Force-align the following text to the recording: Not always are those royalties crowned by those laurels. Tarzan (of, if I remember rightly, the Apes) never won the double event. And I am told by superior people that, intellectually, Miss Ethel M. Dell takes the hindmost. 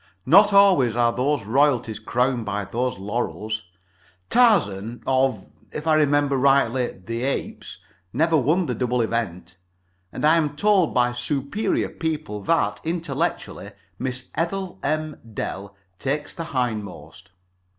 Not 0.25 0.51
always 0.51 0.95
are 0.95 1.13
those 1.13 1.43
royalties 1.45 1.99
crowned 1.99 2.43
by 2.43 2.65
those 2.65 2.97
laurels. 2.97 3.61
Tarzan 4.31 5.03
(of, 5.05 5.51
if 5.71 5.85
I 5.85 5.93
remember 5.93 6.37
rightly, 6.37 6.87
the 6.87 7.21
Apes) 7.21 7.77
never 8.11 8.35
won 8.35 8.65
the 8.65 8.73
double 8.73 9.03
event. 9.03 9.57
And 10.11 10.25
I 10.25 10.37
am 10.37 10.55
told 10.55 10.95
by 10.95 11.13
superior 11.13 11.89
people 11.89 12.41
that, 12.45 12.81
intellectually, 12.83 13.73
Miss 13.99 14.25
Ethel 14.33 14.79
M. 14.81 15.17
Dell 15.35 15.75
takes 15.99 16.33
the 16.33 16.45
hindmost. 16.45 17.29